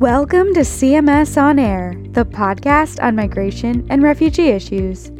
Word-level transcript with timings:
Welcome 0.00 0.52
to 0.54 0.60
CMS 0.60 1.40
On 1.40 1.56
Air, 1.56 1.94
the 2.10 2.24
podcast 2.24 3.00
on 3.00 3.14
migration 3.14 3.86
and 3.88 4.02
refugee 4.02 4.48
issues, 4.48 5.10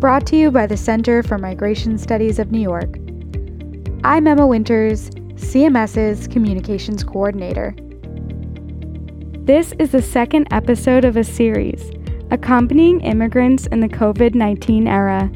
brought 0.00 0.26
to 0.28 0.36
you 0.36 0.50
by 0.50 0.66
the 0.66 0.76
Center 0.76 1.22
for 1.22 1.36
Migration 1.36 1.98
Studies 1.98 2.38
of 2.38 2.50
New 2.50 2.58
York. 2.62 2.96
I'm 4.04 4.26
Emma 4.26 4.46
Winters, 4.46 5.10
CMS's 5.10 6.26
Communications 6.28 7.04
Coordinator. 7.04 7.74
This 9.44 9.74
is 9.78 9.92
the 9.92 10.00
second 10.00 10.48
episode 10.50 11.04
of 11.04 11.18
a 11.18 11.24
series 11.24 11.90
accompanying 12.30 13.02
immigrants 13.02 13.66
in 13.66 13.80
the 13.80 13.88
COVID 13.88 14.34
19 14.34 14.88
era 14.88 15.30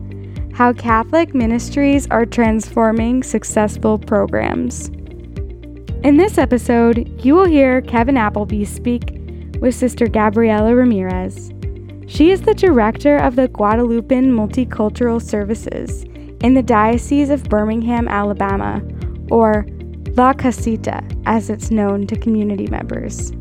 How 0.54 0.72
Catholic 0.72 1.34
Ministries 1.34 2.08
Are 2.10 2.24
Transforming 2.24 3.22
Successful 3.22 3.98
Programs. 3.98 4.90
In 6.06 6.18
this 6.18 6.38
episode, 6.38 7.20
you 7.24 7.34
will 7.34 7.46
hear 7.46 7.80
Kevin 7.80 8.16
Appleby 8.16 8.62
speak 8.62 9.10
with 9.58 9.74
Sister 9.74 10.06
Gabriela 10.06 10.72
Ramirez. 10.72 11.50
She 12.06 12.30
is 12.30 12.42
the 12.42 12.54
director 12.54 13.16
of 13.16 13.34
the 13.34 13.48
Guadalupan 13.48 14.26
Multicultural 14.26 15.20
Services 15.20 16.04
in 16.44 16.54
the 16.54 16.62
Diocese 16.62 17.28
of 17.28 17.42
Birmingham, 17.48 18.06
Alabama, 18.06 18.80
or 19.32 19.66
La 20.10 20.32
Casita, 20.32 21.02
as 21.24 21.50
it's 21.50 21.72
known 21.72 22.06
to 22.06 22.16
community 22.16 22.68
members. 22.68 23.32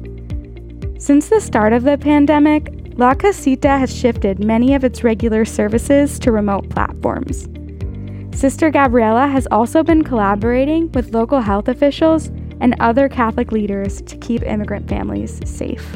Since 0.98 1.30
the 1.30 1.42
start 1.42 1.72
of 1.72 1.84
the 1.84 2.00
pandemic, 2.00 2.74
La 2.98 3.14
Casita 3.14 3.78
has 3.78 3.96
shifted 3.96 4.44
many 4.44 4.74
of 4.74 4.84
its 4.84 5.04
regular 5.04 5.46
services 5.46 6.18
to 6.18 6.32
remote 6.32 6.68
platforms. 6.72 7.48
Sister 8.36 8.72
Gabriela 8.72 9.28
has 9.28 9.48
also 9.52 9.84
been 9.84 10.04
collaborating 10.04 10.92
with 10.94 11.14
local 11.14 11.42
health 11.42 11.68
officials 11.68 12.32
and 12.60 12.76
other 12.80 13.10
Catholic 13.10 13.52
leaders 13.52 14.02
to 14.04 14.18
keep 14.18 14.42
immigrant 14.44 14.88
families 14.90 15.40
safe. 15.50 15.96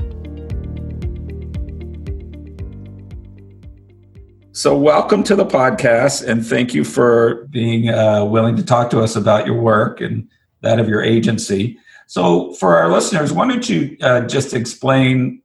So, 4.51 4.77
welcome 4.77 5.23
to 5.23 5.35
the 5.35 5.45
podcast, 5.45 6.27
and 6.27 6.45
thank 6.45 6.73
you 6.73 6.83
for 6.83 7.45
being 7.45 7.89
uh, 7.89 8.25
willing 8.25 8.57
to 8.57 8.63
talk 8.65 8.89
to 8.89 8.99
us 8.99 9.15
about 9.15 9.45
your 9.45 9.61
work 9.61 10.01
and 10.01 10.27
that 10.61 10.79
of 10.79 10.89
your 10.89 11.01
agency. 11.01 11.77
So, 12.07 12.53
for 12.55 12.75
our 12.75 12.91
listeners, 12.91 13.31
why 13.31 13.47
don't 13.47 13.69
you 13.69 13.95
uh, 14.01 14.21
just 14.21 14.53
explain 14.53 15.41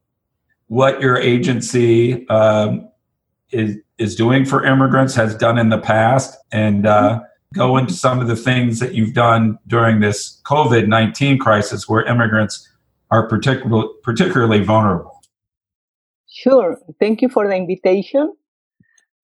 what 0.67 0.99
your 0.99 1.17
agency 1.17 2.27
um, 2.27 2.89
is 3.51 3.77
is 3.97 4.15
doing 4.15 4.43
for 4.43 4.65
immigrants, 4.65 5.15
has 5.15 5.35
done 5.35 5.57
in 5.57 5.69
the 5.69 5.77
past, 5.77 6.37
and 6.51 6.85
uh, 6.85 7.21
go 7.55 7.77
into 7.77 7.93
some 7.93 8.19
of 8.19 8.27
the 8.27 8.35
things 8.35 8.79
that 8.79 8.93
you've 8.93 9.13
done 9.13 9.57
during 9.67 9.99
this 9.99 10.41
COVID 10.45 10.87
19 10.87 11.39
crisis 11.39 11.87
where 11.87 12.03
immigrants 12.03 12.69
are 13.11 13.27
particular, 13.27 13.85
particularly 14.03 14.61
vulnerable. 14.63 15.21
Sure. 16.27 16.77
Thank 16.99 17.21
you 17.21 17.29
for 17.29 17.47
the 17.47 17.55
invitation. 17.55 18.35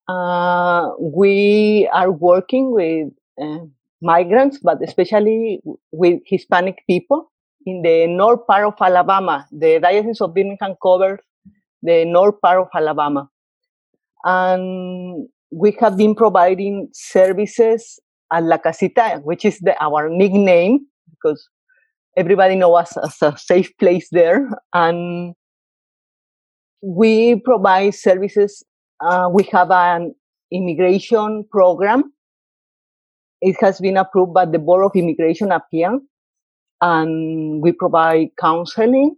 Uh, 0.07 0.91
we 0.99 1.89
are 1.93 2.11
working 2.11 2.71
with 2.71 3.09
uh, 3.41 3.65
migrants, 4.01 4.59
but 4.59 4.81
especially 4.83 5.61
with 5.91 6.21
Hispanic 6.25 6.83
people 6.87 7.31
in 7.65 7.81
the 7.81 8.07
north 8.07 8.45
part 8.47 8.65
of 8.65 8.73
Alabama. 8.79 9.45
The 9.51 9.79
Diocese 9.79 10.21
of 10.21 10.33
Birmingham 10.33 10.75
covers 10.81 11.19
the 11.83 12.05
north 12.05 12.39
part 12.41 12.59
of 12.59 12.67
Alabama. 12.73 13.29
And 14.23 15.27
we 15.51 15.75
have 15.79 15.97
been 15.97 16.15
providing 16.15 16.89
services 16.93 17.99
at 18.31 18.43
La 18.43 18.57
Casita, 18.57 19.21
which 19.23 19.45
is 19.45 19.59
the, 19.59 19.75
our 19.83 20.09
nickname 20.09 20.87
because 21.11 21.47
everybody 22.17 22.55
knows 22.55 22.95
us 22.95 22.97
as 22.97 23.21
a 23.21 23.37
safe 23.37 23.71
place 23.77 24.07
there. 24.11 24.49
And 24.73 25.33
we 26.81 27.41
provide 27.41 27.93
services. 27.93 28.63
Uh, 28.99 29.29
we 29.31 29.43
have 29.51 29.71
an 29.71 30.15
immigration 30.51 31.45
program. 31.51 32.13
It 33.41 33.55
has 33.59 33.79
been 33.79 33.97
approved 33.97 34.33
by 34.33 34.45
the 34.45 34.59
Board 34.59 34.85
of 34.85 34.91
Immigration 34.95 35.51
Appeal. 35.51 35.99
And 36.81 37.61
we 37.61 37.71
provide 37.73 38.29
counseling 38.39 39.15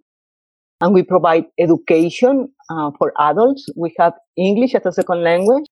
and 0.81 0.93
we 0.93 1.01
provide 1.01 1.45
education 1.57 2.49
uh, 2.69 2.91
for 2.97 3.13
adults. 3.17 3.65
We 3.77 3.95
have 3.99 4.13
English 4.35 4.75
as 4.75 4.85
a 4.85 4.91
second 4.91 5.23
language. 5.23 5.65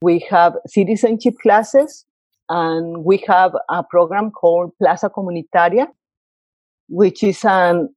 We 0.00 0.20
have 0.30 0.54
citizenship 0.66 1.34
classes 1.42 2.05
and 2.48 3.04
we 3.04 3.22
have 3.26 3.52
a 3.68 3.82
program 3.82 4.30
called 4.30 4.72
Plaza 4.78 5.10
Comunitaria, 5.10 5.86
which 6.88 7.22
is 7.22 7.44
an 7.44 7.88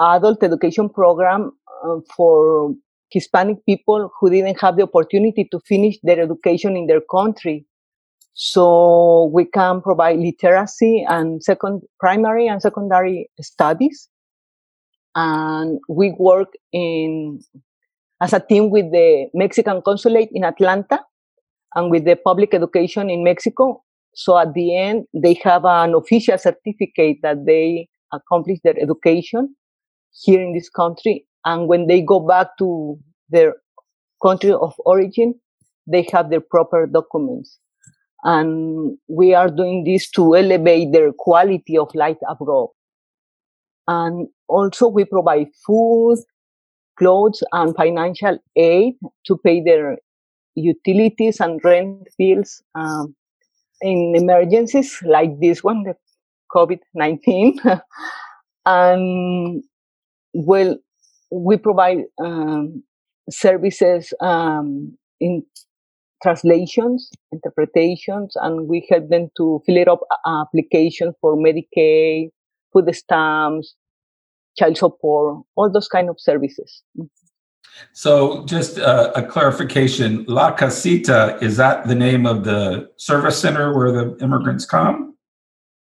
adult 0.00 0.42
education 0.42 0.88
program 0.88 1.52
uh, 1.84 1.96
for 2.16 2.74
Hispanic 3.10 3.64
people 3.66 4.10
who 4.18 4.30
didn't 4.30 4.60
have 4.60 4.76
the 4.76 4.82
opportunity 4.82 5.46
to 5.52 5.60
finish 5.60 5.98
their 6.02 6.20
education 6.20 6.76
in 6.76 6.86
their 6.86 7.02
country. 7.10 7.66
So 8.34 9.30
we 9.32 9.44
can 9.44 9.82
provide 9.82 10.18
literacy 10.18 11.04
and 11.06 11.42
second 11.42 11.82
primary 12.00 12.48
and 12.48 12.62
secondary 12.62 13.30
studies. 13.40 14.08
And 15.14 15.78
we 15.88 16.14
work 16.18 16.48
in 16.72 17.40
as 18.22 18.32
a 18.32 18.40
team 18.40 18.70
with 18.70 18.90
the 18.90 19.28
Mexican 19.34 19.82
consulate 19.82 20.30
in 20.32 20.44
Atlanta 20.44 21.00
and 21.74 21.90
with 21.90 22.04
the 22.04 22.16
public 22.16 22.54
education 22.54 23.10
in 23.10 23.22
Mexico 23.22 23.82
so 24.14 24.38
at 24.38 24.54
the 24.54 24.76
end, 24.76 25.06
they 25.14 25.34
have 25.42 25.64
an 25.64 25.94
official 25.94 26.38
certificate 26.38 27.18
that 27.22 27.46
they 27.46 27.88
accomplished 28.12 28.62
their 28.62 28.78
education 28.80 29.54
here 30.12 30.40
in 30.40 30.52
this 30.52 30.68
country. 30.68 31.26
And 31.44 31.66
when 31.66 31.86
they 31.86 32.02
go 32.02 32.20
back 32.20 32.48
to 32.58 32.98
their 33.30 33.54
country 34.22 34.52
of 34.52 34.74
origin, 34.84 35.34
they 35.86 36.06
have 36.12 36.30
their 36.30 36.40
proper 36.40 36.86
documents. 36.86 37.58
And 38.24 38.98
we 39.08 39.34
are 39.34 39.48
doing 39.48 39.84
this 39.84 40.08
to 40.10 40.36
elevate 40.36 40.92
their 40.92 41.12
quality 41.12 41.76
of 41.76 41.92
life 41.94 42.18
abroad. 42.28 42.68
And 43.88 44.28
also 44.46 44.86
we 44.88 45.04
provide 45.04 45.48
food, 45.66 46.18
clothes, 46.98 47.42
and 47.52 47.74
financial 47.74 48.38
aid 48.54 48.94
to 49.26 49.38
pay 49.44 49.60
their 49.60 49.96
utilities 50.54 51.40
and 51.40 51.60
rent 51.64 52.06
bills 52.16 52.62
um, 52.76 53.16
in 53.82 54.14
emergencies 54.16 54.98
like 55.04 55.38
this 55.40 55.62
one, 55.62 55.82
the 55.82 55.94
COVID 56.54 56.78
19. 56.94 57.58
and 58.66 59.62
well, 60.34 60.76
we 61.30 61.56
provide 61.56 62.04
um, 62.22 62.82
services 63.30 64.12
um, 64.20 64.96
in 65.20 65.42
translations, 66.22 67.10
interpretations, 67.32 68.34
and 68.36 68.68
we 68.68 68.86
help 68.88 69.08
them 69.08 69.28
to 69.36 69.60
fill 69.66 69.76
it 69.76 69.88
up 69.88 70.00
uh, 70.24 70.42
applications 70.42 71.14
for 71.20 71.36
Medicaid, 71.36 72.28
food 72.72 72.94
stamps, 72.94 73.74
child 74.56 74.76
support, 74.76 75.42
all 75.56 75.70
those 75.72 75.88
kind 75.88 76.08
of 76.08 76.16
services. 76.18 76.82
So, 77.92 78.44
just 78.46 78.78
uh, 78.78 79.12
a 79.14 79.22
clarification 79.22 80.24
La 80.28 80.52
Casita, 80.52 81.38
is 81.40 81.56
that 81.56 81.86
the 81.86 81.94
name 81.94 82.26
of 82.26 82.44
the 82.44 82.90
service 82.96 83.38
center 83.38 83.76
where 83.76 83.92
the 83.92 84.16
immigrants 84.22 84.64
come? 84.64 85.14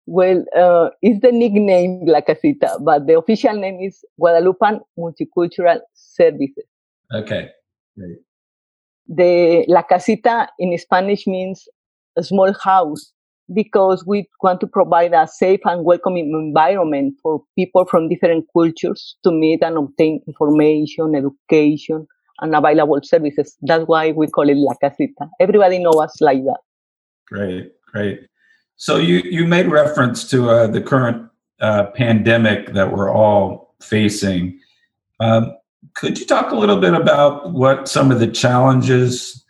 Well, 0.05 0.45
uh, 0.55 0.89
it's 1.01 1.21
the 1.21 1.31
nickname 1.31 2.05
La 2.05 2.21
Casita, 2.21 2.77
but 2.81 3.07
the 3.07 3.17
official 3.17 3.53
name 3.53 3.81
is 3.81 4.05
Guadalupan 4.19 4.79
Multicultural 4.97 5.79
Services. 5.93 6.63
Okay, 7.13 7.49
great. 7.97 8.17
The 9.07 9.65
La 9.67 9.81
Casita 9.81 10.49
in 10.59 10.77
Spanish 10.77 11.27
means 11.27 11.67
a 12.17 12.23
small 12.23 12.53
house 12.53 13.13
because 13.53 14.05
we 14.05 14.27
want 14.41 14.59
to 14.61 14.67
provide 14.67 15.13
a 15.13 15.27
safe 15.27 15.61
and 15.65 15.85
welcoming 15.85 16.31
environment 16.31 17.15
for 17.21 17.43
people 17.55 17.85
from 17.85 18.09
different 18.09 18.45
cultures 18.53 19.15
to 19.23 19.31
meet 19.31 19.63
and 19.63 19.77
obtain 19.77 20.21
information, 20.27 21.15
education, 21.15 22.07
and 22.41 22.55
available 22.55 22.99
services. 23.03 23.57
That's 23.61 23.85
why 23.85 24.11
we 24.11 24.27
call 24.27 24.49
it 24.49 24.57
La 24.57 24.73
Casita. 24.75 25.29
Everybody 25.39 25.79
knows 25.79 25.97
us 25.97 26.21
like 26.21 26.43
that. 26.43 26.59
Great, 27.27 27.71
great. 27.91 28.27
So 28.75 28.97
you 28.97 29.17
you 29.19 29.47
made 29.47 29.67
reference 29.67 30.29
to 30.29 30.49
uh, 30.49 30.67
the 30.67 30.81
current 30.81 31.29
uh, 31.59 31.85
pandemic 31.95 32.73
that 32.73 32.95
we're 32.95 33.11
all 33.11 33.75
facing. 33.81 34.59
Um, 35.19 35.55
could 35.95 36.19
you 36.19 36.25
talk 36.25 36.51
a 36.51 36.55
little 36.55 36.79
bit 36.79 36.93
about 36.93 37.53
what 37.53 37.87
some 37.87 38.11
of 38.11 38.19
the 38.19 38.27
challenges 38.27 39.43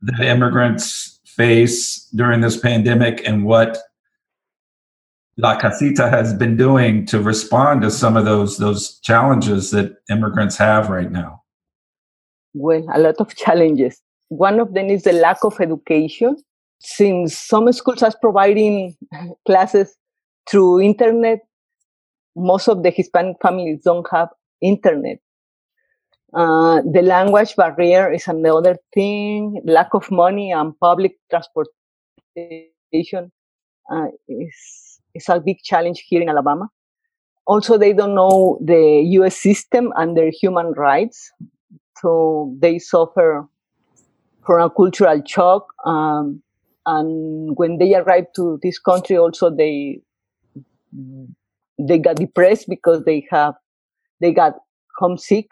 that 0.00 0.20
immigrants 0.20 1.11
face 1.36 2.08
during 2.14 2.40
this 2.40 2.56
pandemic 2.56 3.26
and 3.26 3.44
what 3.44 3.78
La 5.38 5.58
Casita 5.58 6.10
has 6.10 6.34
been 6.34 6.56
doing 6.56 7.06
to 7.06 7.20
respond 7.20 7.82
to 7.82 7.90
some 7.90 8.16
of 8.16 8.24
those 8.24 8.58
those 8.58 8.98
challenges 9.00 9.70
that 9.70 9.96
immigrants 10.10 10.56
have 10.58 10.90
right 10.90 11.10
now? 11.10 11.42
Well, 12.54 12.86
a 12.92 12.98
lot 12.98 13.16
of 13.18 13.34
challenges. 13.44 14.00
One 14.28 14.60
of 14.60 14.74
them 14.74 14.86
is 14.86 15.04
the 15.04 15.12
lack 15.12 15.44
of 15.44 15.60
education. 15.60 16.36
Since 16.80 17.38
some 17.38 17.72
schools 17.72 18.02
are 18.02 18.12
providing 18.20 18.96
classes 19.46 19.94
through 20.50 20.80
internet, 20.80 21.40
most 22.36 22.68
of 22.68 22.82
the 22.82 22.90
Hispanic 22.90 23.36
families 23.40 23.82
don't 23.84 24.06
have 24.10 24.28
internet. 24.60 25.18
Uh, 26.34 26.80
the 26.90 27.02
language 27.02 27.54
barrier 27.56 28.10
is 28.10 28.26
another 28.26 28.78
thing. 28.94 29.60
Lack 29.64 29.92
of 29.92 30.10
money 30.10 30.50
and 30.50 30.72
public 30.80 31.18
transportation 31.30 33.30
uh, 33.90 34.06
is 34.28 34.98
is 35.14 35.28
a 35.28 35.40
big 35.40 35.58
challenge 35.62 36.04
here 36.08 36.22
in 36.22 36.30
Alabama. 36.30 36.70
Also, 37.46 37.76
they 37.76 37.92
don't 37.92 38.14
know 38.14 38.58
the 38.64 39.02
U.S. 39.18 39.36
system 39.36 39.92
and 39.96 40.16
their 40.16 40.30
human 40.30 40.72
rights, 40.72 41.30
so 42.00 42.56
they 42.60 42.78
suffer 42.78 43.46
from 44.46 44.62
a 44.62 44.70
cultural 44.70 45.20
shock. 45.26 45.66
Um, 45.84 46.42
and 46.86 47.56
when 47.56 47.78
they 47.78 47.94
arrive 47.94 48.26
to 48.36 48.58
this 48.62 48.78
country, 48.78 49.18
also 49.18 49.50
they 49.50 50.00
they 51.78 51.98
got 51.98 52.16
depressed 52.16 52.68
because 52.68 53.04
they 53.04 53.26
have 53.30 53.54
they 54.20 54.32
got 54.32 54.54
homesick 54.98 55.48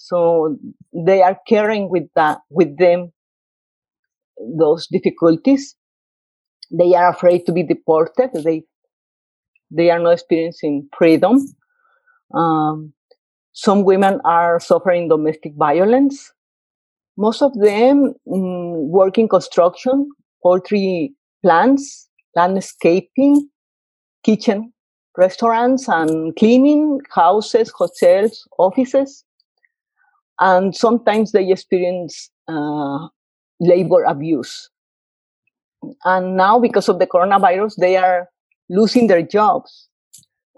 so 0.00 0.56
they 0.92 1.22
are 1.22 1.36
carrying 1.48 1.90
with 1.90 2.04
that 2.14 2.38
with 2.50 2.78
them 2.78 3.12
those 4.58 4.86
difficulties. 4.86 5.74
They 6.70 6.94
are 6.94 7.10
afraid 7.10 7.46
to 7.46 7.52
be 7.52 7.64
deported. 7.64 8.30
They 8.32 8.62
they 9.70 9.90
are 9.90 9.98
not 9.98 10.12
experiencing 10.12 10.88
freedom. 10.96 11.44
Um, 12.32 12.92
some 13.52 13.84
women 13.84 14.20
are 14.24 14.60
suffering 14.60 15.08
domestic 15.08 15.54
violence. 15.56 16.32
Most 17.16 17.42
of 17.42 17.52
them 17.54 18.14
mm, 18.26 18.88
work 18.88 19.18
in 19.18 19.28
construction 19.28 20.08
poultry 20.42 21.12
plants 21.42 22.08
landscaping 22.36 23.48
kitchen 24.22 24.72
restaurants 25.16 25.88
and 25.88 26.36
cleaning 26.36 27.00
houses, 27.12 27.72
hotels, 27.76 28.46
offices. 28.58 29.24
And 30.40 30.74
sometimes 30.74 31.32
they 31.32 31.50
experience 31.50 32.30
uh, 32.46 33.08
labor 33.60 34.04
abuse. 34.04 34.70
And 36.04 36.36
now, 36.36 36.58
because 36.58 36.88
of 36.88 36.98
the 36.98 37.06
coronavirus, 37.06 37.76
they 37.76 37.96
are 37.96 38.28
losing 38.68 39.06
their 39.06 39.22
jobs. 39.22 39.88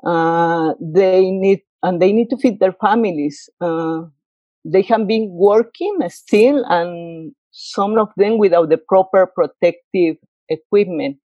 Uh, 0.05 0.75
they 0.81 1.31
need 1.31 1.61
and 1.83 2.01
they 2.01 2.13
need 2.13 2.29
to 2.31 2.37
feed 2.37 2.61
their 2.61 2.73
families. 2.73 3.49
Uh, 3.61 4.03
they 4.65 4.83
have 4.83 5.07
been 5.07 5.31
working 5.31 5.99
still, 6.09 6.65
and 6.67 7.33
some 7.51 7.99
of 7.99 8.09
them 8.17 8.39
without 8.39 8.69
the 8.69 8.79
proper 8.79 9.27
protective 9.27 10.17
equipment. 10.49 11.17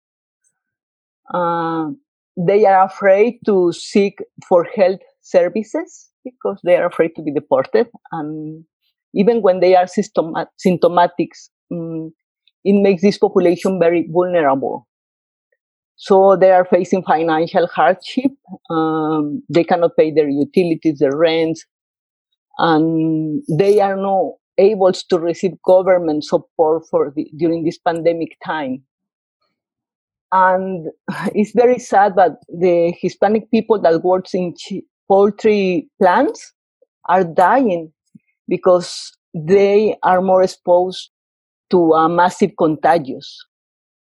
Uh, 1.32 1.90
they 2.36 2.66
are 2.66 2.84
afraid 2.84 3.38
to 3.46 3.72
seek 3.72 4.18
for 4.48 4.64
health 4.76 5.00
services 5.22 6.10
because 6.24 6.60
they 6.64 6.76
are 6.76 6.86
afraid 6.86 7.12
to 7.16 7.22
be 7.22 7.32
deported. 7.32 7.88
And 8.12 8.64
even 9.14 9.42
when 9.42 9.60
they 9.60 9.76
are 9.76 9.86
symptomatic, 9.86 11.30
um, 11.70 12.12
it 12.64 12.80
makes 12.82 13.02
this 13.02 13.18
population 13.18 13.78
very 13.78 14.08
vulnerable. 14.10 14.88
So 15.96 16.36
they 16.36 16.50
are 16.50 16.64
facing 16.64 17.04
financial 17.04 17.68
hardship. 17.68 18.32
Um, 18.68 19.42
they 19.48 19.64
cannot 19.64 19.92
pay 19.96 20.12
their 20.12 20.28
utilities, 20.28 20.98
their 20.98 21.16
rents, 21.16 21.64
and 22.58 23.42
they 23.48 23.80
are 23.80 23.96
not 23.96 24.32
able 24.58 24.92
to 24.92 25.18
receive 25.18 25.52
government 25.64 26.24
support 26.24 26.84
for 26.90 27.12
the, 27.14 27.30
during 27.36 27.64
this 27.64 27.78
pandemic 27.78 28.36
time 28.44 28.82
and 30.34 30.88
it's 31.34 31.52
very 31.54 31.78
sad 31.78 32.16
that 32.16 32.32
the 32.48 32.92
Hispanic 33.00 33.50
people 33.50 33.80
that 33.80 34.02
works 34.02 34.34
in 34.34 34.54
poultry 35.08 35.88
plants 36.00 36.52
are 37.08 37.24
dying 37.24 37.92
because 38.48 39.12
they 39.34 39.96
are 40.02 40.22
more 40.22 40.42
exposed 40.42 41.10
to 41.70 41.92
a 41.92 42.08
massive 42.08 42.52
contagious. 42.58 43.44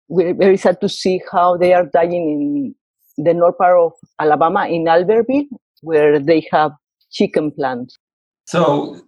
We're 0.08 0.34
very 0.34 0.56
sad 0.56 0.80
to 0.80 0.88
see 0.88 1.20
how 1.32 1.56
they 1.56 1.74
are 1.74 1.86
dying 1.86 2.74
in 3.16 3.24
the 3.24 3.34
north 3.34 3.58
part 3.58 3.78
of 3.78 3.92
Alabama, 4.20 4.66
in 4.66 4.84
Albertville, 4.84 5.46
where 5.80 6.20
they 6.20 6.46
have 6.52 6.72
chicken 7.10 7.50
plants. 7.50 7.96
So, 8.46 9.00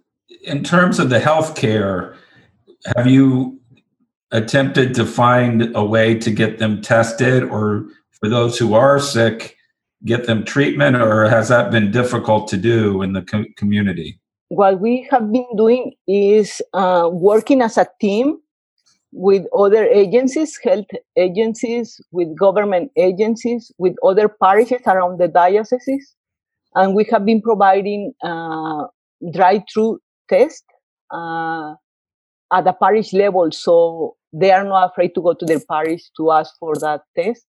in 0.43 0.63
terms 0.63 0.99
of 0.99 1.09
the 1.09 1.19
health 1.19 1.55
care, 1.55 2.15
have 2.97 3.07
you 3.07 3.59
attempted 4.31 4.93
to 4.95 5.05
find 5.05 5.75
a 5.75 5.83
way 5.83 6.15
to 6.15 6.31
get 6.31 6.59
them 6.59 6.81
tested 6.81 7.43
or 7.43 7.85
for 8.11 8.29
those 8.29 8.57
who 8.57 8.73
are 8.73 8.99
sick 8.99 9.55
get 10.05 10.25
them 10.25 10.45
treatment 10.45 10.95
or 10.95 11.27
has 11.29 11.49
that 11.49 11.71
been 11.71 11.91
difficult 11.91 12.47
to 12.49 12.57
do 12.57 13.01
in 13.01 13.13
the 13.13 13.21
com- 13.21 13.53
community? 13.57 14.19
What 14.49 14.79
we 14.79 15.07
have 15.11 15.31
been 15.31 15.47
doing 15.55 15.93
is 16.07 16.61
uh, 16.73 17.09
working 17.11 17.61
as 17.61 17.77
a 17.77 17.87
team 18.01 18.39
with 19.11 19.45
other 19.57 19.85
agencies 19.85 20.57
health 20.63 20.85
agencies 21.17 21.99
with 22.11 22.37
government 22.37 22.91
agencies 22.95 23.71
with 23.77 23.95
other 24.03 24.29
parishes 24.29 24.81
around 24.85 25.19
the 25.19 25.27
diocese. 25.27 26.15
And 26.75 26.95
we 26.95 27.05
have 27.11 27.25
been 27.25 27.41
providing 27.41 28.13
uh, 28.23 28.83
drive-through 29.33 29.99
tests 30.29 30.63
uh, 31.11 31.73
at 32.53 32.65
the 32.65 32.73
parish 32.73 33.11
level. 33.13 33.51
So 33.51 34.15
they 34.31 34.51
are 34.51 34.63
not 34.63 34.91
afraid 34.91 35.15
to 35.15 35.21
go 35.21 35.33
to 35.33 35.45
their 35.45 35.61
parish 35.67 36.03
to 36.17 36.31
ask 36.31 36.53
for 36.59 36.75
that 36.75 37.01
test. 37.17 37.45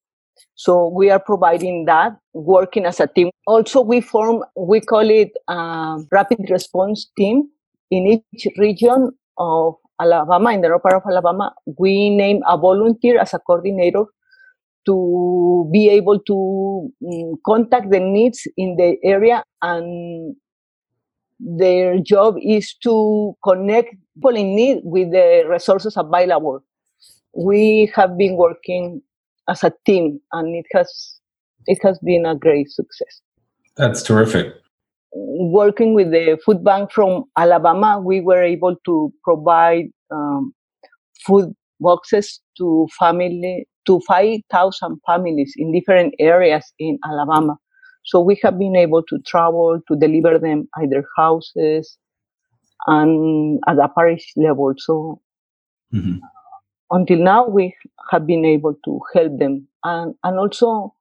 So 0.56 0.90
we 0.90 1.10
are 1.10 1.20
providing 1.20 1.86
that, 1.86 2.18
working 2.34 2.86
as 2.86 3.00
a 3.00 3.08
team. 3.08 3.30
Also, 3.46 3.82
we 3.82 4.02
form, 4.02 4.44
we 4.56 4.82
call 4.82 5.10
it 5.10 5.32
a 5.48 5.98
rapid 6.12 6.50
response 6.50 7.10
team 7.18 7.50
in 7.92 8.22
each 8.34 8.48
region 8.58 9.12
of 9.38 9.76
Alabama, 10.00 10.52
in 10.52 10.62
the 10.62 10.74
upper 10.74 10.96
of 10.96 11.04
Alabama. 11.10 11.54
We 11.78 12.10
name 12.10 12.42
a 12.48 12.58
volunteer 12.58 13.20
as 13.20 13.34
a 13.34 13.40
coordinator 13.40 14.06
to 14.86 15.70
be 15.72 15.90
able 15.90 16.20
to 16.20 16.92
um, 17.06 17.36
contact 17.46 17.92
the 17.92 18.00
needs 18.00 18.48
in 18.56 18.78
the 18.78 18.98
area 19.04 19.44
and 19.62 20.36
their 21.40 22.00
job 22.00 22.36
is 22.42 22.74
to 22.84 23.36
connect 23.44 23.96
people 24.16 24.36
in 24.36 24.56
need 24.56 24.80
with 24.84 25.12
the 25.12 25.44
resources 25.48 25.96
available. 25.98 26.64
We 27.36 27.92
have 27.94 28.18
been 28.18 28.38
working 28.38 29.02
as 29.50 29.64
a 29.64 29.72
team, 29.86 30.20
and 30.32 30.56
it 30.56 30.66
has 30.74 31.20
it 31.66 31.80
has 31.84 32.00
been 32.00 32.26
a 32.26 32.36
great 32.36 32.70
success. 32.70 33.22
That's 33.76 34.02
terrific. 34.02 34.54
Working 35.14 35.94
with 35.94 36.12
the 36.12 36.38
food 36.46 36.64
bank 36.64 36.92
from 36.92 37.26
Alabama, 37.38 38.02
we 38.04 38.22
were 38.22 38.44
able 38.44 38.76
to 38.86 39.14
provide 39.24 39.86
um, 40.12 40.54
food 41.26 41.54
boxes 41.80 42.40
to 42.58 42.88
family 42.98 43.68
to 43.86 44.02
5,000 44.08 45.00
families 45.06 45.54
in 45.58 45.72
different 45.72 46.14
areas 46.20 46.74
in 46.78 47.00
Alabama. 47.06 47.58
So 48.04 48.20
we 48.20 48.40
have 48.44 48.60
been 48.60 48.76
able 48.76 49.02
to 49.04 49.20
travel 49.26 49.80
to 49.88 49.96
deliver 49.96 50.38
them 50.38 50.68
at 50.82 50.90
their 50.90 51.06
houses 51.16 51.98
and 52.86 53.60
at 53.68 53.78
a 53.78 53.90
parish 53.90 54.34
level. 54.36 54.74
So 54.78 55.22
mm-hmm. 55.94 56.18
Until 56.92 57.18
now, 57.18 57.48
we 57.48 57.76
have 58.12 58.26
been 58.26 58.46
able 58.46 58.76
to 58.86 59.00
help 59.14 59.38
them. 59.40 59.68
And, 59.84 60.16
and 60.24 60.40
also, 60.40 60.94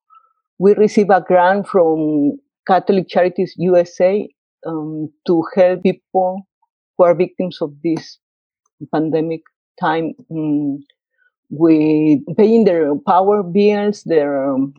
we 0.58 0.74
receive 0.74 1.10
a 1.10 1.20
grant 1.20 1.68
from 1.68 2.38
Catholic 2.66 3.08
Charities 3.08 3.54
USA 3.56 4.28
um, 4.66 5.10
to 5.26 5.42
help 5.54 5.82
people 5.82 6.46
who 6.96 7.04
are 7.04 7.14
victims 7.14 7.58
of 7.60 7.74
this 7.84 8.18
pandemic 8.92 9.42
time 9.80 10.14
um, 10.30 10.84
with 11.50 12.20
paying 12.36 12.64
their 12.64 12.94
power 13.06 13.42
bills, 13.42 14.02
their 14.04 14.50
um, 14.52 14.74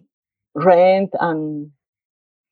rent, 0.55 1.11
and 1.19 1.71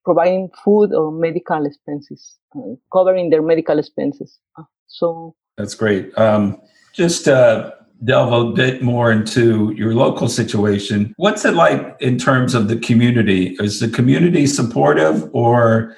providing 0.05 0.49
food 0.63 0.93
or 0.93 1.11
medical 1.11 1.65
expenses, 1.65 2.37
uh, 2.55 2.75
covering 2.93 3.31
their 3.31 3.41
medical 3.41 3.79
expenses. 3.79 4.39
So 4.87 5.35
that's 5.57 5.75
great. 5.75 6.17
Um, 6.17 6.61
just 6.93 7.27
uh, 7.27 7.71
delve 8.03 8.33
a 8.33 8.51
bit 8.51 8.81
more 8.81 9.11
into 9.11 9.71
your 9.71 9.93
local 9.93 10.27
situation. 10.27 11.13
What's 11.17 11.45
it 11.45 11.53
like 11.53 11.95
in 11.99 12.17
terms 12.17 12.53
of 12.53 12.67
the 12.67 12.77
community? 12.77 13.55
Is 13.59 13.79
the 13.79 13.89
community 13.89 14.47
supportive, 14.47 15.29
or 15.33 15.95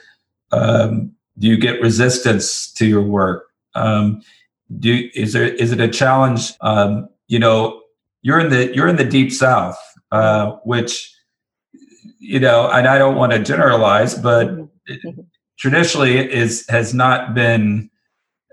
um, 0.52 1.12
do 1.40 1.48
you 1.48 1.58
get 1.58 1.82
resistance 1.82 2.72
to 2.74 2.86
your 2.86 3.02
work? 3.02 3.48
Um, 3.76 4.22
do 4.80 5.10
is 5.16 5.34
there 5.34 5.46
is 5.46 5.72
it 5.72 5.80
a 5.80 5.88
challenge? 5.88 6.54
Um, 6.62 7.10
you 7.28 7.40
know, 7.40 7.82
you're 8.22 8.40
in 8.40 8.50
the 8.50 8.74
you're 8.76 8.88
in 8.88 8.98
the 8.98 9.04
deep 9.04 9.32
south, 9.32 9.80
uh, 10.12 10.52
which 10.64 11.14
you 12.20 12.40
know, 12.40 12.70
and 12.70 12.88
I 12.88 12.98
don't 12.98 13.16
want 13.16 13.32
to 13.32 13.40
generalize, 13.40 14.16
but 14.16 14.48
mm-hmm. 14.48 15.22
traditionally 15.58 16.18
is 16.18 16.66
has 16.70 16.94
not 16.94 17.34
been 17.34 17.90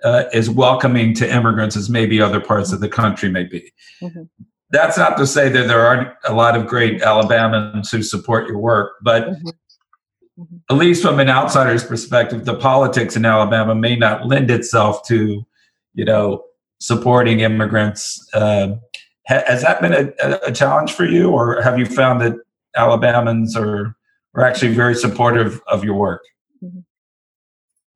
uh, 0.04 0.24
as 0.32 0.50
welcoming 0.50 1.14
to 1.14 1.34
immigrants 1.34 1.76
as 1.76 1.88
maybe 1.88 2.20
other 2.20 2.40
parts 2.40 2.72
of 2.72 2.80
the 2.80 2.88
country 2.88 3.30
may 3.30 3.44
be. 3.44 3.72
Mm-hmm. 4.02 4.24
That's 4.70 4.98
not 4.98 5.16
to 5.18 5.26
say 5.26 5.48
that 5.48 5.66
there 5.66 5.84
aren't 5.84 6.08
a 6.24 6.34
lot 6.34 6.56
of 6.56 6.66
great 6.66 7.00
Alabamans 7.00 7.90
who 7.90 8.02
support 8.02 8.46
your 8.48 8.58
work, 8.58 8.92
but 9.02 9.24
mm-hmm. 9.24 10.42
mm-hmm. 10.42 10.56
at 10.68 10.76
least 10.76 11.02
from 11.02 11.20
an 11.20 11.28
outsider's 11.28 11.84
perspective, 11.84 12.44
the 12.44 12.56
politics 12.56 13.16
in 13.16 13.24
Alabama 13.24 13.74
may 13.74 13.96
not 13.96 14.26
lend 14.26 14.50
itself 14.50 15.06
to, 15.08 15.44
you 15.94 16.04
know, 16.04 16.44
supporting 16.80 17.40
immigrants. 17.40 18.28
Uh, 18.34 18.74
has 19.26 19.62
that 19.62 19.80
been 19.80 19.94
a, 19.94 20.38
a, 20.46 20.52
challenge 20.52 20.92
for 20.92 21.06
you, 21.06 21.30
or 21.30 21.62
have 21.62 21.78
you 21.78 21.86
found 21.86 22.20
that 22.20 22.34
Alabamans 22.76 23.56
are 23.56 23.96
are 24.34 24.44
actually 24.44 24.74
very 24.74 24.94
supportive 24.94 25.62
of 25.66 25.82
your 25.82 25.94
work? 25.94 26.22
Mm-hmm. 26.62 26.80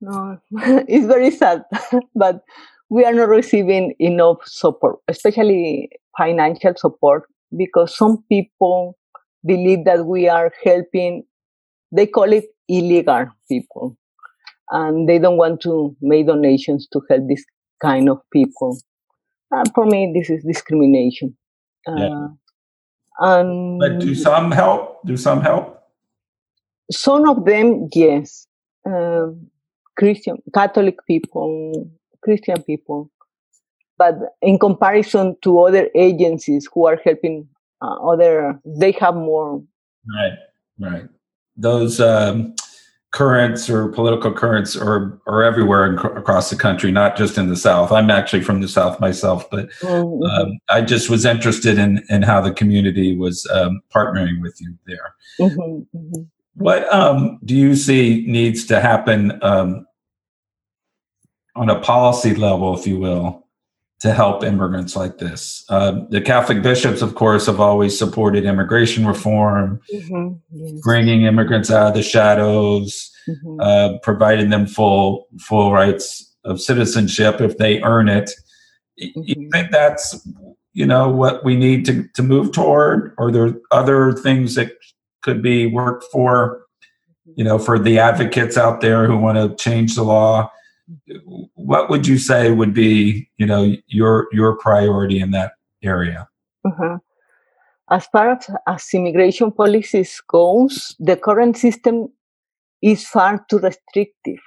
No, 0.01 0.39
it's 0.89 1.07
very 1.07 1.31
sad, 1.31 1.65
but 2.15 2.43
we 2.89 3.05
are 3.05 3.13
not 3.13 3.29
receiving 3.29 3.95
enough 3.99 4.39
support, 4.45 4.99
especially 5.09 5.91
financial 6.17 6.75
support, 6.77 7.25
because 7.57 7.97
some 7.97 8.25
people 8.29 8.97
believe 9.45 9.85
that 9.85 10.07
we 10.07 10.29
are 10.29 10.53
helping, 10.65 11.25
they 11.93 12.07
call 12.07 12.33
it 12.33 12.45
illegal 12.69 13.27
people, 13.51 13.97
and 14.71 15.09
they 15.09 15.19
don't 15.19 15.37
want 15.37 15.61
to 15.63 15.97
make 16.01 16.27
donations 16.27 16.87
to 16.93 17.01
help 17.09 17.23
this 17.29 17.45
kind 17.81 18.09
of 18.09 18.19
people. 18.33 18.79
and 19.51 19.71
for 19.75 19.87
me, 19.87 20.13
this 20.15 20.31
is 20.31 20.45
discrimination. 20.45 21.37
Uh, 21.87 22.29
and 23.21 23.79
but 23.79 23.99
do 23.99 24.15
some 24.15 24.51
help? 24.51 25.01
Do 25.07 25.17
some 25.17 25.41
help? 25.41 25.83
Some 26.91 27.29
of 27.29 27.45
them, 27.45 27.89
yes. 27.93 28.47
Uh, 28.87 29.29
Christian, 29.99 30.39
Catholic 30.55 31.05
people, 31.07 31.91
Christian 32.23 32.63
people. 32.63 33.11
But 33.99 34.15
in 34.41 34.59
comparison 34.59 35.37
to 35.43 35.61
other 35.61 35.89
agencies 35.95 36.69
who 36.73 36.87
are 36.87 37.01
helping 37.05 37.49
uh, 37.83 37.97
other, 38.09 38.61
they 38.65 38.93
have 38.93 39.17
more. 39.17 39.61
Right, 40.07 40.39
right. 40.79 41.09
Those 41.57 42.01
um, 42.01 42.55
currents 43.11 43.69
or 43.69 43.89
political 43.89 44.33
currents 44.33 44.77
are, 44.77 45.21
are 45.27 45.43
everywhere 45.43 45.85
in, 45.87 45.99
across 45.99 46.51
the 46.51 46.57
country, 46.57 46.93
not 46.93 47.17
just 47.17 47.37
in 47.37 47.49
the 47.49 47.57
South. 47.57 47.91
I'm 47.91 48.11
actually 48.11 48.43
from 48.43 48.61
the 48.61 48.69
South 48.69 49.01
myself, 49.01 49.51
but 49.51 49.69
mm-hmm. 49.81 50.23
um, 50.23 50.59
I 50.71 50.83
just 50.83 51.11
was 51.11 51.25
interested 51.25 51.77
in, 51.77 52.05
in 52.09 52.23
how 52.23 52.41
the 52.41 52.53
community 52.53 53.17
was 53.17 53.45
um, 53.53 53.81
partnering 53.93 54.41
with 54.41 54.61
you 54.61 54.79
there. 54.87 55.15
Mm-hmm, 55.41 55.99
mm-hmm. 55.99 56.23
What 56.55 56.93
um, 56.93 57.41
do 57.45 57.57
you 57.57 57.75
see 57.75 58.25
needs 58.29 58.65
to 58.67 58.81
happen 58.81 59.39
um, 59.43 59.87
on 61.59 61.69
a 61.69 61.81
policy 61.81 62.35
level, 62.35 62.79
if 62.79 62.87
you 62.87 62.99
will, 62.99 63.49
to 64.01 64.13
help 64.13 64.45
immigrants 64.45 64.95
like 64.95 65.19
this. 65.19 65.65
Uh, 65.69 66.01
the 66.11 66.21
Catholic 66.21 66.63
bishops, 66.63 67.03
of 67.03 67.17
course, 67.17 67.47
have 67.47 67.59
always 67.59 67.99
supported 67.99 68.45
immigration 68.45 69.05
reform, 69.05 69.81
mm-hmm, 69.93 70.35
yes. 70.53 70.81
bringing 70.85 71.23
immigrants 71.23 71.71
out 71.71 71.89
of 71.89 71.95
the 71.95 72.03
shadows, 72.03 73.11
mm-hmm. 73.29 73.61
uh, 73.61 73.99
providing 74.03 74.51
them 74.51 74.67
full 74.67 75.27
full 75.41 75.73
rights 75.73 76.37
of 76.45 76.61
citizenship 76.61 77.41
if 77.41 77.59
they 77.59 77.83
earn 77.83 78.09
it. 78.09 78.31
Mm-hmm. 79.03 79.21
You 79.25 79.51
think 79.53 79.73
that's 79.73 80.25
you 80.75 80.87
know 80.87 81.09
what 81.09 81.45
we 81.45 81.57
need 81.57 81.85
to 81.87 82.07
to 82.15 82.23
move 82.23 82.53
toward, 82.53 83.15
or 83.19 83.33
there 83.33 83.53
other 83.73 84.13
things 84.13 84.55
that 84.55 84.71
could 85.23 85.43
be 85.43 85.67
worked 85.67 86.05
for? 86.13 86.63
You 87.35 87.45
know, 87.45 87.59
for 87.59 87.79
the 87.79 87.99
advocates 87.99 88.57
out 88.57 88.81
there 88.81 89.07
who 89.07 89.17
want 89.17 89.39
to 89.39 89.63
change 89.63 89.97
the 89.97 90.05
law 90.05 90.51
what 91.55 91.91
would 91.91 92.07
you 92.07 92.19
say 92.19 92.51
would 92.51 92.73
be 92.73 93.29
you 93.37 93.47
know 93.47 93.75
your 93.87 94.29
your 94.33 94.57
priority 94.57 95.21
in 95.21 95.31
that 95.31 95.53
area 95.83 96.29
uh-huh. 96.65 96.99
as 97.91 98.07
far 98.07 98.31
as, 98.31 98.51
as 98.67 98.87
immigration 98.95 99.53
policies 99.53 100.23
goes 100.29 100.97
the 100.99 101.17
current 101.17 101.57
system 101.57 102.09
is 102.83 103.07
far 103.07 103.45
too 103.49 103.59
restrictive. 103.59 104.39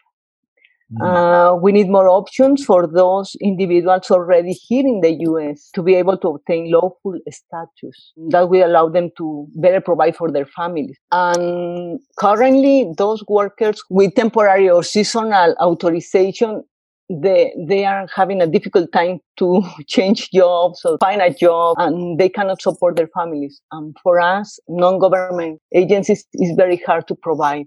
Uh, 1.00 1.55
we 1.62 1.71
need 1.71 1.89
more 1.89 2.10
options 2.10 2.65
for 2.65 2.86
those 2.86 3.36
individuals 3.39 4.12
already 4.12 4.51
here 4.51 4.86
in 4.86 5.00
the 5.01 5.12
US 5.21 5.69
to 5.74 5.81
be 5.81 5.95
able 5.95 6.17
to 6.17 6.29
obtain 6.29 6.71
lawful 6.71 7.17
status 7.29 8.12
that 8.29 8.50
will 8.50 8.67
allow 8.67 8.89
them 8.89 9.10
to 9.17 9.48
better 9.55 9.79
provide 9.79 10.15
for 10.15 10.29
their 10.29 10.45
families. 10.45 10.98
And 11.12 12.00
currently, 12.19 12.91
those 12.98 13.24
workers 13.27 13.81
with 13.89 14.15
temporary 14.15 14.69
or 14.69 14.83
seasonal 14.83 15.55
authorization 15.62 16.63
they 17.10 17.53
they 17.67 17.83
are 17.83 18.07
having 18.15 18.41
a 18.41 18.48
difficult 18.48 18.91
time 18.93 19.19
to 19.38 19.63
change 19.88 20.29
jobs 20.31 20.81
or 20.86 20.98
find 21.00 21.21
a 21.21 21.33
job 21.33 21.75
and 21.79 22.17
they 22.17 22.29
cannot 22.29 22.62
support 22.62 22.95
their 22.95 23.10
families. 23.13 23.62
And 23.71 23.95
for 24.01 24.19
us 24.19 24.60
non-government 24.67 25.60
agencies 25.74 26.25
is 26.33 26.55
very 26.55 26.77
hard 26.77 27.07
to 27.10 27.15
provide 27.15 27.65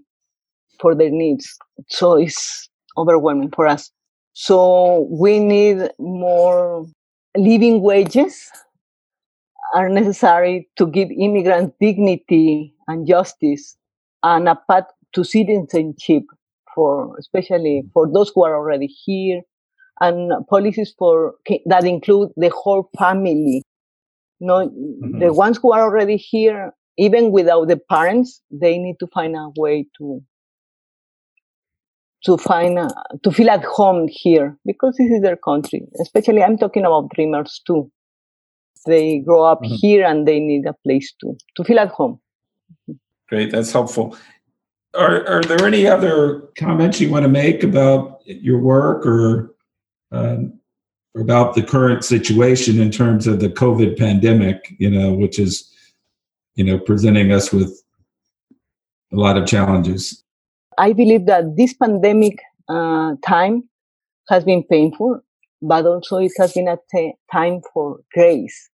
for 0.79 0.95
their 0.95 1.11
needs. 1.11 1.47
So 1.89 2.13
it's 2.13 2.69
overwhelming 2.97 3.51
for 3.51 3.67
us. 3.67 3.91
So 4.33 5.07
we 5.09 5.39
need 5.39 5.89
more 5.99 6.85
living 7.37 7.81
wages 7.81 8.49
are 9.73 9.89
necessary 9.89 10.69
to 10.77 10.87
give 10.87 11.09
immigrants 11.11 11.75
dignity 11.81 12.73
and 12.87 13.07
justice 13.07 13.77
and 14.23 14.47
a 14.47 14.55
path 14.69 14.85
to 15.13 15.23
citizenship 15.23 16.23
for 16.73 17.15
especially 17.17 17.83
for 17.93 18.11
those 18.11 18.31
who 18.33 18.43
are 18.43 18.55
already 18.55 18.87
here 18.87 19.41
and 20.01 20.31
policies 20.47 20.93
for 20.97 21.35
that 21.65 21.85
include 21.85 22.29
the 22.35 22.49
whole 22.49 22.89
family 22.97 23.61
no 24.39 24.67
mm-hmm. 24.67 25.19
the 25.19 25.33
ones 25.33 25.57
who 25.61 25.71
are 25.71 25.83
already 25.83 26.17
here 26.17 26.71
even 26.97 27.31
without 27.31 27.67
the 27.67 27.79
parents 27.89 28.41
they 28.51 28.77
need 28.77 28.95
to 28.99 29.07
find 29.07 29.35
a 29.35 29.49
way 29.57 29.85
to 29.97 30.21
to 32.25 32.37
find 32.37 32.79
uh, 32.79 32.89
to 33.23 33.31
feel 33.31 33.49
at 33.49 33.63
home 33.63 34.07
here 34.09 34.57
because 34.65 34.95
this 34.97 35.11
is 35.11 35.21
their 35.21 35.37
country. 35.37 35.87
Especially, 36.01 36.43
I'm 36.43 36.57
talking 36.57 36.85
about 36.85 37.09
dreamers 37.13 37.61
too. 37.65 37.91
They 38.85 39.19
grow 39.19 39.43
up 39.43 39.61
mm-hmm. 39.61 39.75
here 39.75 40.05
and 40.05 40.27
they 40.27 40.39
need 40.39 40.65
a 40.65 40.73
place 40.83 41.13
to 41.21 41.37
to 41.55 41.63
feel 41.63 41.79
at 41.79 41.89
home. 41.89 42.19
Great, 43.29 43.51
that's 43.51 43.71
helpful. 43.71 44.17
Are 44.95 45.27
are 45.27 45.41
there 45.43 45.65
any 45.65 45.87
other 45.87 46.41
comments 46.57 46.99
you 46.99 47.09
want 47.09 47.23
to 47.23 47.29
make 47.29 47.63
about 47.63 48.21
your 48.25 48.59
work 48.59 49.05
or 49.05 49.53
um, 50.11 50.59
about 51.15 51.55
the 51.55 51.63
current 51.63 52.03
situation 52.03 52.79
in 52.79 52.91
terms 52.91 53.27
of 53.27 53.39
the 53.39 53.49
COVID 53.49 53.97
pandemic? 53.97 54.75
You 54.79 54.89
know, 54.89 55.13
which 55.13 55.37
is 55.37 55.71
you 56.55 56.63
know 56.63 56.79
presenting 56.79 57.31
us 57.31 57.51
with 57.51 57.83
a 59.11 59.15
lot 59.15 59.37
of 59.37 59.47
challenges. 59.47 60.24
I 60.77 60.93
believe 60.93 61.25
that 61.27 61.55
this 61.55 61.73
pandemic 61.73 62.39
uh, 62.67 63.15
time 63.25 63.69
has 64.29 64.43
been 64.43 64.63
painful, 64.63 65.21
but 65.61 65.85
also 65.85 66.17
it 66.17 66.31
has 66.37 66.53
been 66.53 66.67
a 66.67 66.77
t- 66.91 67.13
time 67.31 67.61
for 67.73 67.99
grace 68.13 68.69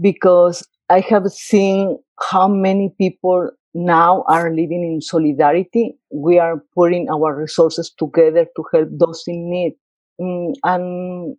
because 0.00 0.66
I 0.88 1.00
have 1.00 1.26
seen 1.32 1.98
how 2.30 2.48
many 2.48 2.94
people 2.98 3.50
now 3.74 4.24
are 4.28 4.50
living 4.50 4.82
in 4.84 5.00
solidarity. 5.00 5.96
We 6.12 6.38
are 6.38 6.62
putting 6.74 7.08
our 7.08 7.36
resources 7.36 7.92
together 7.98 8.46
to 8.56 8.64
help 8.72 8.88
those 8.92 9.22
in 9.26 9.50
need. 9.50 9.74
Mm, 10.20 10.54
and 10.64 11.36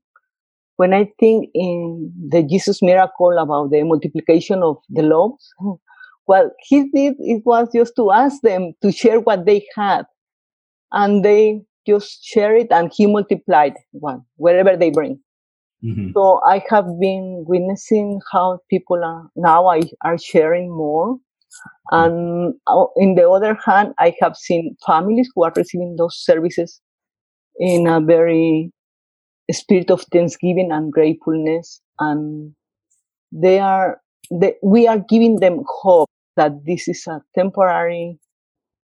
when 0.77 0.93
I 0.93 1.11
think 1.19 1.49
in 1.53 2.11
the 2.29 2.43
Jesus 2.43 2.81
miracle 2.81 3.37
about 3.37 3.71
the 3.71 3.83
multiplication 3.83 4.63
of 4.63 4.77
the 4.89 5.03
loaves, 5.03 5.53
what 6.25 6.51
he 6.59 6.89
did 6.91 7.15
it 7.19 7.41
was 7.45 7.67
just 7.73 7.93
to 7.95 8.11
ask 8.11 8.41
them 8.41 8.73
to 8.81 8.91
share 8.91 9.19
what 9.19 9.45
they 9.45 9.65
had 9.75 10.03
and 10.91 11.25
they 11.25 11.61
just 11.87 12.23
share 12.23 12.55
it 12.55 12.67
and 12.71 12.91
he 12.95 13.07
multiplied 13.07 13.73
one 13.91 14.21
wherever 14.35 14.77
they 14.77 14.91
bring 14.91 15.19
mm-hmm. 15.83 16.09
so 16.13 16.39
i 16.47 16.63
have 16.69 16.85
been 16.99 17.43
witnessing 17.47 18.19
how 18.31 18.59
people 18.69 19.03
are 19.03 19.29
now 19.35 19.67
I, 19.67 19.81
are 20.03 20.17
sharing 20.17 20.69
more 20.69 21.17
and 21.91 22.53
uh, 22.67 22.85
in 22.97 23.15
the 23.15 23.29
other 23.29 23.57
hand 23.65 23.93
i 23.97 24.13
have 24.21 24.35
seen 24.35 24.75
families 24.85 25.29
who 25.33 25.43
are 25.43 25.53
receiving 25.55 25.95
those 25.97 26.17
services 26.17 26.79
in 27.59 27.87
a 27.87 27.99
very 27.99 28.71
spirit 29.51 29.91
of 29.91 30.05
thanksgiving 30.13 30.71
and 30.71 30.91
gratefulness 30.91 31.81
and 31.99 32.53
they 33.31 33.59
are 33.59 33.99
they, 34.31 34.55
we 34.63 34.87
are 34.87 34.99
giving 34.99 35.39
them 35.39 35.63
hope 35.67 36.09
that 36.41 36.65
this 36.65 36.87
is 36.87 37.05
a 37.07 37.21
temporary 37.37 38.17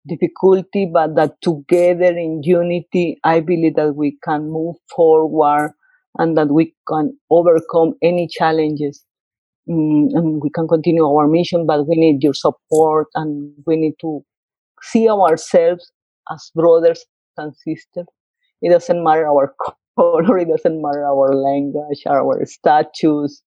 difficulty, 0.07 0.89
but 0.93 1.17
that 1.17 1.41
together 1.43 2.17
in 2.25 2.41
unity, 2.45 3.19
I 3.25 3.41
believe 3.41 3.75
that 3.77 3.97
we 3.97 4.17
can 4.25 4.51
move 4.51 4.77
forward 4.95 5.73
and 6.19 6.37
that 6.37 6.51
we 6.51 6.75
can 6.89 7.19
overcome 7.31 7.95
any 8.03 8.29
challenges. 8.31 9.05
Mm, 9.69 10.09
and 10.15 10.43
we 10.43 10.51
can 10.51 10.69
continue 10.69 11.05
our 11.05 11.27
mission, 11.27 11.67
but 11.67 11.87
we 11.89 11.97
need 11.97 12.23
your 12.23 12.35
support 12.35 13.09
and 13.15 13.53
we 13.67 13.77
need 13.77 13.95
to 14.01 14.25
see 14.83 15.09
ourselves 15.09 15.91
as 16.33 16.51
brothers 16.55 17.05
and 17.37 17.53
sisters. 17.57 18.07
It 18.61 18.71
doesn't 18.71 19.03
matter 19.03 19.27
our 19.27 19.55
color, 19.97 20.39
it 20.39 20.49
doesn't 20.49 20.81
matter 20.81 21.05
our 21.05 21.35
language, 21.35 22.03
our 22.09 22.45
status. 22.47 23.43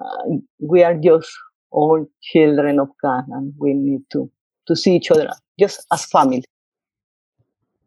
Uh, 0.00 0.38
we 0.60 0.84
are 0.84 0.96
just 0.96 1.28
all 1.70 2.06
children 2.22 2.78
of 2.78 2.88
God, 3.02 3.24
and 3.28 3.52
we 3.58 3.74
need 3.74 4.02
to 4.12 4.30
to 4.66 4.76
see 4.76 4.94
each 4.94 5.10
other 5.10 5.28
just 5.58 5.84
as 5.92 6.04
family. 6.04 6.44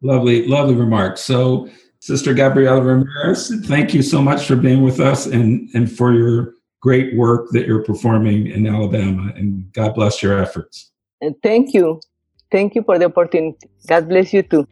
Lovely, 0.02 0.46
lovely 0.46 0.74
remarks. 0.74 1.20
So, 1.20 1.68
Sister 2.00 2.34
Gabriela 2.34 2.82
Ramirez, 2.82 3.52
thank 3.66 3.94
you 3.94 4.02
so 4.02 4.20
much 4.20 4.46
for 4.46 4.56
being 4.56 4.82
with 4.82 4.98
us 4.98 5.26
and, 5.26 5.68
and 5.74 5.90
for 5.90 6.12
your 6.12 6.54
great 6.80 7.16
work 7.16 7.50
that 7.52 7.66
you're 7.66 7.84
performing 7.84 8.48
in 8.48 8.66
Alabama. 8.66 9.32
And 9.36 9.72
God 9.72 9.94
bless 9.94 10.20
your 10.20 10.36
efforts. 10.36 10.90
And 11.20 11.36
thank 11.44 11.72
you. 11.72 12.00
Thank 12.50 12.74
you 12.74 12.82
for 12.82 12.98
the 12.98 13.04
opportunity. 13.04 13.70
God 13.86 14.08
bless 14.08 14.32
you 14.32 14.42
too. 14.42 14.66